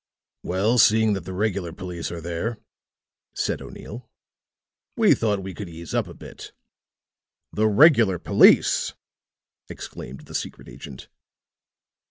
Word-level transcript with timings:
"Well, 0.41 0.79
seeing 0.79 1.13
that 1.13 1.25
the 1.25 1.33
regular 1.33 1.71
police 1.71 2.11
are 2.11 2.21
there," 2.21 2.57
said 3.35 3.61
O'Neill, 3.61 4.09
"we 4.97 5.13
thought 5.13 5.43
we 5.43 5.53
could 5.53 5.69
ease 5.69 5.93
up 5.93 6.07
a 6.07 6.15
bit." 6.15 6.53
"The 7.53 7.67
regular 7.67 8.17
police!" 8.17 8.93
exclaimed 9.69 10.21
the 10.21 10.33
secret 10.33 10.67
agent. 10.67 11.07